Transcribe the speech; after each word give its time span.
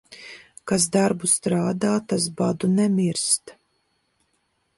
Kas 0.71 0.87
darbu 0.95 1.29
strādā, 1.33 1.93
tas 2.15 2.27
badu 2.41 2.71
nemirst. 2.81 3.55